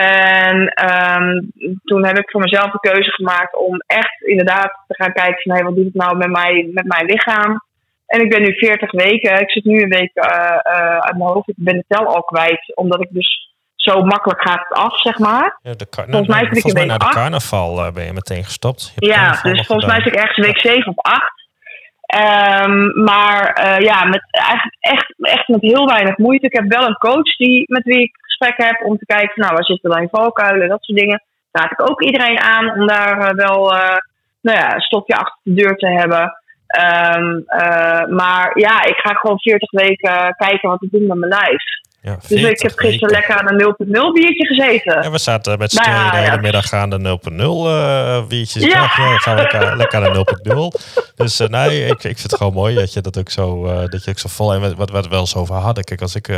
[0.00, 1.40] En ehm,
[1.84, 5.52] toen heb ik voor mezelf de keuze gemaakt om echt inderdaad te gaan kijken van
[5.52, 7.62] hey, wat doet het nou met, mij, met mijn lichaam.
[8.06, 9.40] En ik ben nu 40 weken.
[9.40, 11.48] Ik zit nu een week eh, eh, uit mijn hoofd.
[11.48, 15.18] Ik ben de tel al kwijt, omdat ik dus zo makkelijk gaat het af, zeg
[15.18, 15.58] maar.
[15.62, 17.14] ja de Volgens mij zit ik volgens mij na de acht.
[17.14, 18.92] carnaval eh, ben je meteen gestopt.
[18.96, 21.42] Je Ja, dus volgens mij zit ik ergens week 7 of 8.
[22.06, 26.46] Ehm, maar ja, met, eigenlijk echt, echt met heel weinig moeite.
[26.46, 29.54] Ik heb wel een coach die, met wie ik gesprek heb om te kijken, nou,
[29.54, 31.22] waar zitten dan in valkuilen, dat soort dingen.
[31.52, 33.96] Raad ik ook iedereen aan om daar eh, wel eh,
[34.40, 36.38] nou ja, een stokje achter de deur te hebben.
[36.66, 41.32] Ehm, eh, maar ja, ik ga gewoon 40 weken kijken wat ik doe met mijn
[41.32, 41.62] lijf.
[42.02, 43.08] Ja, Dus ik 40 heb gisteren weken.
[43.08, 45.02] lekker aan een 0.0 biertje gezeten.
[45.02, 46.40] Ja, we zaten met z'n Nou tweeën de hele ja.
[46.40, 48.62] middag aan de 0.0 eh biertjes.
[48.62, 48.68] Ja.
[48.68, 48.80] Ja.
[48.96, 50.70] dan gaan we lekker, lekker aan de
[51.08, 51.14] 0.0.
[51.16, 54.10] Dus nee, ik, ik vind het gewoon mooi dat je dat ook zo, dat je
[54.10, 54.54] ook zo vol...
[54.54, 55.84] En wat, wat we het wel eens over hadden.
[55.84, 56.28] Kijk, als ik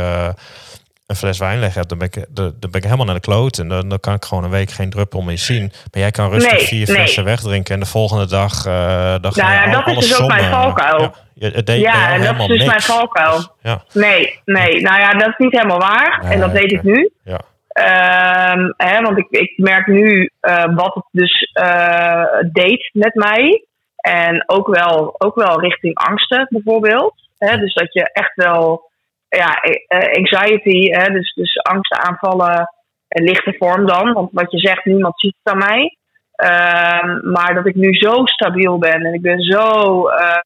[1.07, 3.57] een fles wijn leg heb, dan ben ik, dan ben ik helemaal naar de kloot.
[3.57, 5.61] En dan, dan kan ik gewoon een week geen druppel meer zien.
[5.61, 6.95] Maar jij kan rustig Nee, vier nee.
[6.95, 7.73] flessen wegdrinken.
[7.73, 8.65] En de volgende dag...
[8.65, 11.15] eh dan Nou ja, al- dat is alles dus ook mijn valkuil.
[11.33, 13.55] Ja, het deed Ja, en dat is dus mijn valkuil.
[13.61, 14.81] Ja, Nee, nee.
[14.81, 16.19] Nou ja, dat is niet helemaal waar.
[16.23, 17.09] Nee, en dat weet ik nu.
[17.23, 17.39] ja.
[17.67, 23.65] Ehm, hè, want ik, ik merk nu eh, wat het dus eh, deed met mij.
[23.95, 27.13] En ook wel, ook wel richting angsten bijvoorbeeld.
[27.37, 28.86] Hè, dus dat je echt wel
[29.29, 29.53] ja,
[29.87, 32.69] eh, anxiety, hè, dus, dus angstaanvallen
[33.07, 34.13] in lichte vorm dan.
[34.13, 35.97] Want wat je zegt, niemand ziet het aan mij.
[36.35, 40.39] Ehm, maar dat ik nu zo stabiel ben en ik ben zo eh,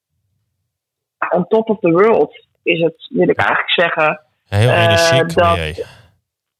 [1.29, 4.21] on top of the world, is het, wil ik eigenlijk zeggen.
[4.49, 5.85] Heel Eh, energiek dat- jij.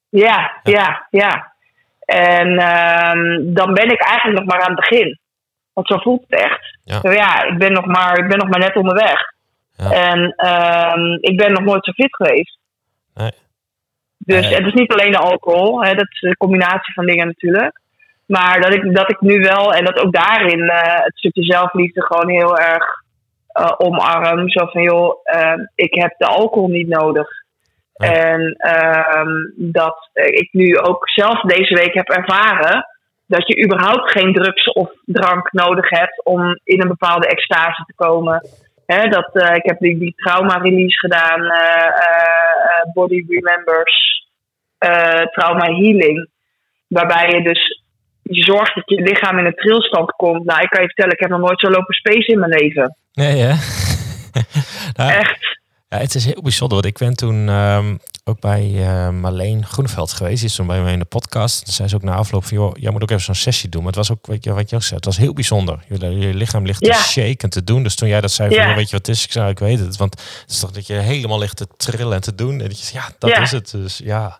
[0.10, 1.54] Ja, ja, ja.
[2.06, 5.20] En ehm, dan ben ik eigenlijk nog maar aan het begin.
[5.74, 6.78] Want zo voelt het echt.
[6.84, 7.00] Ja.
[7.12, 9.20] Ja, ik ben nog maar, ik ben nog maar net onderweg.
[9.76, 9.92] Ja.
[9.92, 12.58] En ehm, ik ben nog nooit zo fit geweest.
[13.14, 13.32] Nee.
[14.18, 14.56] Dus Nee.
[14.56, 17.80] het is niet alleen de alcohol, hè, dat is een combinatie van dingen natuurlijk.
[18.26, 22.02] Maar dat ik, dat ik nu wel, en dat ook daarin eh, het stukje zelfliefde
[22.02, 22.84] gewoon heel erg
[23.48, 24.50] eh, omarm.
[24.50, 27.28] Zo van, joh, eh, ik heb de alcohol niet nodig.
[27.96, 28.12] Nee.
[28.12, 32.86] En ehm, dat ik nu ook zelf deze week heb ervaren
[33.26, 37.94] dat je überhaupt geen drugs of drank nodig hebt om in een bepaalde extase te
[37.96, 38.50] komen.
[39.00, 44.26] Dat, eh, ik heb die, die trauma-release gedaan, eh, eh, Body Remembers,
[45.32, 46.30] Trauma Healing.
[46.88, 47.84] Waarbij je dus
[48.24, 50.46] je zorgt dat je lichaam in een trilstand komt.
[50.46, 52.96] Nou, ik kan je vertellen, ik heb nog nooit zo lopen space in mijn leven.
[53.14, 53.54] Nee, hè?
[54.98, 55.51] nou, Echt.
[55.94, 56.82] Ja, het is heel bijzonder.
[56.82, 60.38] Want ik ben toen ehm, ook bij eh, Marleen Groeneveld geweest.
[60.40, 61.64] Die is toen bij mij in de podcast.
[61.66, 62.58] Toen zei ze ook na afloop van...
[62.58, 63.84] joh, jij moet ook even zo'n sessie doen.
[63.84, 65.80] Maar het was ook, weet je, wat je ook zei, het was heel bijzonder.
[65.88, 66.94] Je, je lichaam ligt Ja.
[66.98, 67.84] te shaken te doen.
[67.84, 68.68] Dus toen jij dat zei van, Ja.
[68.68, 69.24] joh, weet je wat het is?
[69.24, 69.98] Ik zei, ik weet het.
[69.98, 72.52] Want het is toch dat je helemaal ligt te trillen en te doen.
[72.62, 73.42] En dat je ja, dat Ja.
[73.42, 73.72] is het.
[73.72, 74.40] Dus ja.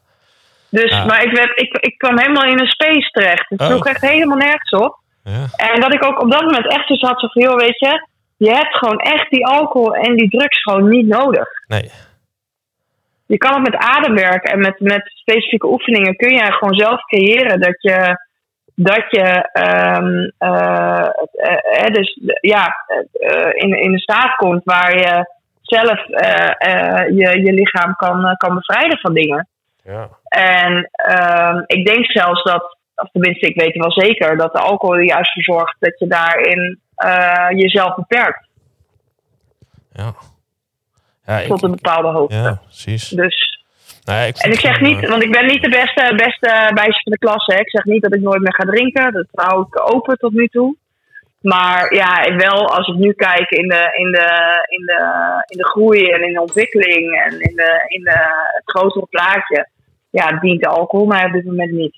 [0.70, 3.50] Dus, maar ik, werd, ik, ik kwam helemaal in een space terecht.
[3.50, 3.68] Het Oh.
[3.68, 5.00] sloeg echt helemaal nergens op.
[5.24, 5.48] ja.
[5.56, 8.08] En dat ik ook op dat moment echt dus had zo van, joh, weet je,
[8.46, 11.48] je hebt gewoon echt die alcohol en die drugs gewoon niet nodig.
[11.68, 11.92] Nee.
[13.26, 17.60] Je kan het met ademwerk en met, met specifieke oefeningen kun je gewoon zelf creëren
[17.60, 18.18] dat je,
[18.76, 22.76] dat je ehm, eh, eh, eh, dus, ja,
[23.54, 25.26] in, in een staat komt waar je
[25.62, 26.06] zelf
[27.08, 29.48] je, je lichaam kan, kan bevrijden van dingen.
[29.84, 30.10] Ja.
[30.28, 34.96] En ehm, ik denk zelfs dat, of tenminste, ik weet wel zeker, dat de alcohol
[34.96, 38.48] er juist voor zorgt dat je daarin eh, jezelf beperkt
[39.94, 40.14] Ja.
[41.26, 42.36] Ja, ik, tot een bepaalde hoogte.
[42.36, 43.10] ja, precies.
[43.10, 43.64] Dus,
[44.06, 46.72] Nou, ja, ik en ik zeg niet, eh, want ik ben niet de beste, beste
[46.74, 47.46] meisje van de klas.
[47.46, 47.60] Hè.
[47.60, 49.14] Ik zeg niet dat ik nooit meer ga drinken.
[49.14, 50.76] Dat hou ik open tot nu toe.
[51.42, 55.66] Maar ja, wel als ik nu kijk in de, in de, in de, in de
[55.66, 58.18] groei en in de ontwikkeling en in, de, in de,
[58.52, 59.70] het grotere plaatje,
[60.10, 61.96] ja, dient de alcohol mij op dit moment niet.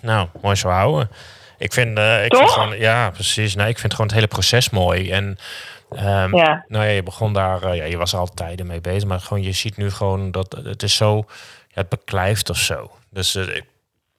[0.00, 1.10] Nou, mooi zo houden.
[1.58, 2.38] Ik vind, eh, ik Toch?
[2.40, 3.54] vind gewoon, ja, precies.
[3.54, 5.10] Nee, ik vind gewoon het hele proces mooi.
[5.10, 5.38] En
[5.90, 6.64] ehm, Ja.
[6.68, 9.20] nou ja, je begon daar, eh, ja, je was er al tijden mee bezig, maar
[9.20, 11.16] gewoon je ziet nu gewoon dat het is zo,
[11.68, 12.90] ja, het beklijft of zo.
[13.10, 13.44] Dus eh,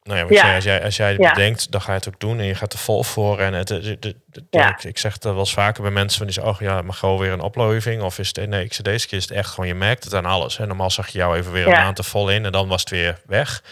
[0.03, 1.33] nou ja, als jij, als jij het Ja.
[1.33, 3.39] bedenkt, dan ga je het ook doen en je gaat er vol voor.
[3.39, 4.69] En het, het, het- het- Ja.
[4.69, 6.93] ik, ik zeg dat wel eens vaker bij mensen van die zeggen, oh ja, maar
[6.95, 8.01] gewoon weer een opleving.
[8.01, 10.13] Of is het, nee, ik zeg deze keer is het echt gewoon, je merkt het
[10.15, 10.57] aan alles.
[10.57, 10.65] Hè.
[10.67, 12.89] Normaal zag je jou even weer een maand er vol in en dan was het
[12.89, 13.63] weer weg.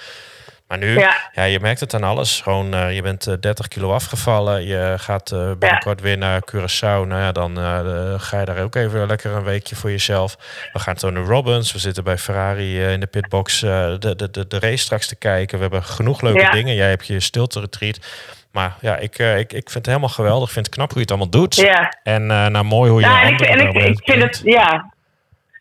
[0.68, 1.16] Maar nu, ja.
[1.34, 1.44] Ja.
[1.44, 2.42] je merkt het aan alles.
[2.42, 4.66] Gewoon, eh, je bent eh, 30 kilo afgevallen.
[4.66, 7.08] Je gaat eh, binnenkort weer naar Curaçao.
[7.08, 10.38] Nou ja, dan eh, eh, ga je daar ook even lekker een weekje voor jezelf.
[10.74, 11.72] We gaan Tony Robbins.
[11.74, 15.08] We zitten bij Ferrari eh, in de pitbox eh, de, de, de, de race straks
[15.08, 15.56] te kijken.
[15.56, 16.52] We hebben genoeg leuke Ja.
[16.52, 16.76] dingen.
[16.76, 18.00] Jij hebt je stilte retreat.
[18.52, 20.48] Maar ja, ik, eh, ik, ik vind het helemaal geweldig.
[20.48, 21.56] Ik vind het knap hoe je het allemaal doet.
[21.56, 21.98] Ja.
[22.04, 24.94] En eh, nou, mooi hoe je Ja, en ik, en ik, vind het, ja.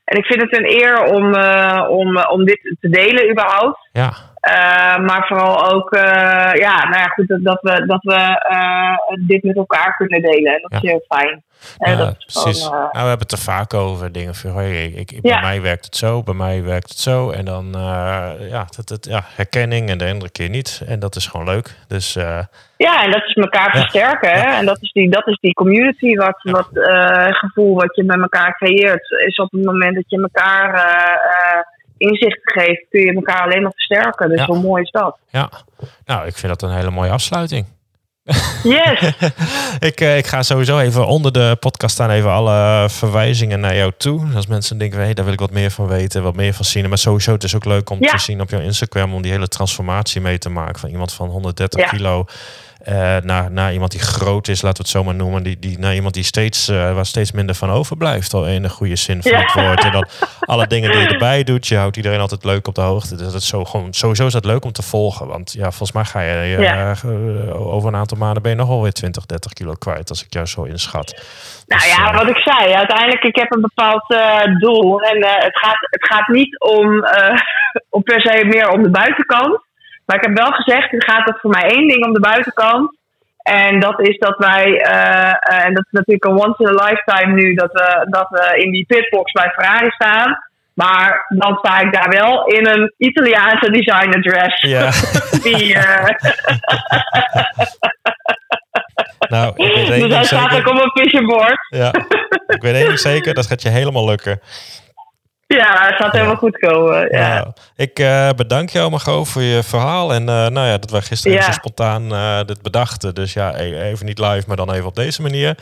[0.05, 3.88] En ik vind het een eer om, eh, om, om dit te delen überhaupt.
[3.92, 4.14] Ja,
[4.47, 9.27] Eh, maar vooral ook, eh, ja, nou ja, goed, dat, dat we, dat we eh,
[9.27, 10.55] dit met elkaar kunnen delen.
[10.55, 11.45] En dat is heel fijn.
[11.79, 12.65] En Ja, dat is precies.
[12.65, 15.85] gewoon, nou, we hebben het er vaak over dingen van, hoi, ik, bij mij werkt
[15.85, 17.31] het zo, bij mij werkt het zo.
[17.31, 17.69] En dan,
[18.51, 20.83] ja, dat, dat, ja, herkenning en de andere keer niet.
[20.87, 21.75] En dat is gewoon leuk.
[21.89, 22.13] Dus
[22.77, 24.31] ja, en dat is elkaar versterken.
[24.31, 24.57] Hè?
[24.57, 26.69] En dat is die, dat is die community, wat, wat
[27.31, 29.11] gevoel wat je met elkaar creëert.
[29.27, 34.29] Is op het moment dat je elkaar inzicht geeft, kun je elkaar alleen nog versterken.
[34.29, 34.47] Dus Ja.
[34.47, 35.17] hoe mooi is dat?
[35.31, 35.51] ja,
[36.05, 37.67] nou, ik vind dat een hele mooie afsluiting.
[38.63, 39.01] Yes!
[39.91, 43.93] ik, eh, ik ga sowieso even onder de podcast staan even alle verwijzingen naar jou
[43.97, 44.27] toe.
[44.35, 46.89] Als mensen denken, hey, daar wil ik wat meer van weten, wat meer van zien.
[46.89, 48.11] Maar sowieso, het is ook leuk om Ja.
[48.11, 50.79] te zien op jouw Instagram, om die hele transformatie mee te maken.
[50.81, 51.87] Van iemand van 130 Ja.
[51.89, 52.25] kilo
[52.87, 55.42] eh, naar, naar iemand die groot is, laten we het zo maar noemen.
[55.42, 58.68] Die, die, naar iemand die steeds, eh, waar steeds minder van overblijft, al in de
[58.68, 59.85] goede zin van het woord.
[59.85, 60.07] En dan
[60.53, 63.16] alle dingen die je erbij doet, je houdt iedereen altijd leuk op de hoogte.
[63.16, 65.27] Dus dat is zo, gewoon, sowieso is dat leuk om te volgen.
[65.27, 68.83] Want ja, volgens mij ga je eh, over een aantal maanden ben je nog wel
[68.83, 71.22] weer 20, 30 kilo kwijt, als ik jou zo inschat.
[71.66, 74.14] Nou Dus, ja, wat ik zei, uiteindelijk ik heb een bepaald
[74.59, 75.01] doel.
[75.01, 77.05] En het, gaat, het gaat niet om,
[77.96, 79.64] om per se meer om de buitenkant.
[80.07, 82.97] Maar ik heb wel gezegd, het gaat er voor mij één ding om de buitenkant.
[83.42, 86.85] En dat is dat wij, eh, eh, en dat is natuurlijk een once in a
[86.85, 90.45] lifetime nu, dat we, dat we in die pitbox bij Ferrari staan.
[90.75, 94.62] Maar dan sta ik daar wel in een Italiaanse designer dress.
[94.62, 94.90] Ja,
[95.51, 96.05] Die, eh,
[99.35, 101.66] nou, ik weet dus hij staat ook op een vision board.
[101.69, 101.92] Ja,
[102.47, 104.40] ik weet één ding zeker, dat gaat je helemaal lukken.
[105.57, 107.09] Ja, het gaat helemaal goed komen.
[107.11, 107.35] Ja.
[107.35, 110.12] Nou, ik uh, bedank jou, Margot, voor je verhaal.
[110.12, 111.42] En uh, nou ja, dat wij gisteren Ja.
[111.45, 113.14] zo spontaan uh, dit bedachten.
[113.14, 115.55] Dus ja, e- even niet live, maar dan even op deze manier.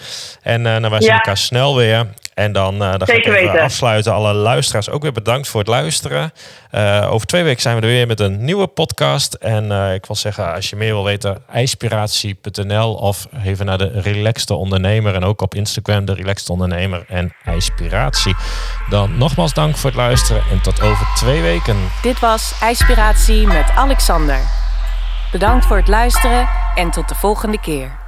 [0.42, 1.14] En uh, nou, wij zien Ja.
[1.14, 2.07] elkaar snel weer.
[2.35, 3.61] En dan, dan ga ik even weten.
[3.61, 4.12] afsluiten.
[4.12, 6.33] Alle luisteraars ook weer bedankt voor het luisteren.
[6.74, 9.34] Uh, over twee weken zijn we er weer met een nieuwe podcast.
[9.34, 14.00] En uh, ik wil zeggen, als je meer wil weten, ijspiratie.nl of even naar de
[14.00, 15.14] Relaxte Ondernemer.
[15.14, 18.34] En ook op Instagram, de Relaxte Ondernemer en IJspiratie.
[18.88, 21.76] Dan nogmaals dank voor het luisteren en tot over twee weken.
[22.02, 24.38] Dit was IJspiratie met Alexander.
[25.32, 28.03] Bedankt voor het luisteren en tot de volgende keer.